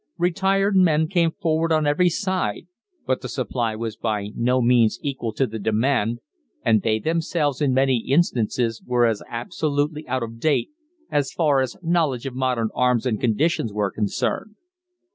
Retired 0.17 0.75
men 0.75 1.07
came 1.07 1.29
forward 1.29 1.71
on 1.71 1.85
every 1.85 2.09
side, 2.09 2.65
but 3.05 3.21
the 3.21 3.29
supply 3.29 3.75
was 3.75 3.95
by 3.95 4.29
no 4.35 4.59
means 4.59 4.97
equal 5.03 5.31
to 5.33 5.45
the 5.45 5.59
demand, 5.59 6.21
and 6.65 6.81
they 6.81 6.97
themselves 6.97 7.61
in 7.61 7.71
many 7.71 7.99
instances 8.07 8.81
were 8.83 9.13
absolutely 9.29 10.07
out 10.07 10.23
of 10.23 10.39
date 10.39 10.71
as 11.11 11.31
far 11.31 11.59
as 11.59 11.77
knowledge 11.83 12.25
of 12.25 12.33
modern 12.33 12.69
arms 12.73 13.05
and 13.05 13.21
conditions 13.21 13.71
were 13.71 13.91
concerned. 13.91 14.55